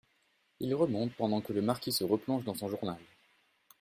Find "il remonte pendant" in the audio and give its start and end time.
0.59-1.41